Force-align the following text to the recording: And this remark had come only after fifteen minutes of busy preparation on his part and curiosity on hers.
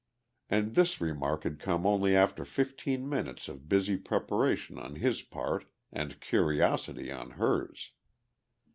And 0.49 0.73
this 0.73 0.99
remark 0.99 1.43
had 1.43 1.59
come 1.59 1.85
only 1.85 2.15
after 2.15 2.43
fifteen 2.43 3.07
minutes 3.07 3.47
of 3.47 3.69
busy 3.69 3.97
preparation 3.97 4.79
on 4.79 4.95
his 4.95 5.21
part 5.21 5.65
and 5.93 6.19
curiosity 6.19 7.11
on 7.11 7.33
hers. 7.37 7.91